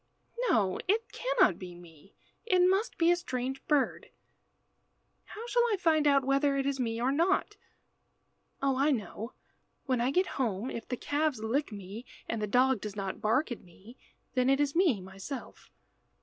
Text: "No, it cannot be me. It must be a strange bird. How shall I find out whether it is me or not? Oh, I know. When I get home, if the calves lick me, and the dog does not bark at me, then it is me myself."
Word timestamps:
"No, 0.49 0.79
it 0.87 1.11
cannot 1.11 1.59
be 1.59 1.75
me. 1.75 2.15
It 2.43 2.67
must 2.67 2.97
be 2.97 3.11
a 3.11 3.15
strange 3.15 3.63
bird. 3.67 4.09
How 5.25 5.45
shall 5.45 5.61
I 5.71 5.77
find 5.77 6.07
out 6.07 6.25
whether 6.25 6.57
it 6.57 6.65
is 6.65 6.79
me 6.79 6.99
or 6.99 7.11
not? 7.11 7.55
Oh, 8.63 8.77
I 8.77 8.89
know. 8.89 9.33
When 9.85 10.01
I 10.01 10.09
get 10.09 10.25
home, 10.41 10.71
if 10.71 10.87
the 10.87 10.97
calves 10.97 11.39
lick 11.41 11.71
me, 11.71 12.07
and 12.27 12.41
the 12.41 12.47
dog 12.47 12.81
does 12.81 12.95
not 12.95 13.21
bark 13.21 13.51
at 13.51 13.61
me, 13.61 13.95
then 14.33 14.49
it 14.49 14.59
is 14.59 14.75
me 14.75 15.01
myself." 15.01 15.69